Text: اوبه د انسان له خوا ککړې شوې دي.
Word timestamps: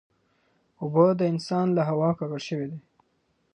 اوبه 0.81 1.05
د 1.19 1.21
انسان 1.31 1.67
له 1.77 1.81
خوا 1.87 2.09
ککړې 2.19 2.41
شوې 2.47 2.65
دي. 2.71 2.79